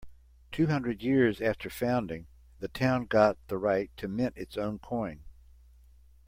Two 0.51 0.65
hundred 0.65 1.03
years 1.03 1.41
after 1.41 1.69
founding, 1.69 2.25
the 2.57 2.67
town 2.67 3.05
got 3.05 3.37
the 3.49 3.57
right 3.59 3.91
to 3.97 4.07
mint 4.07 4.35
its 4.35 4.57
own 4.57 4.79
coin. 4.79 5.21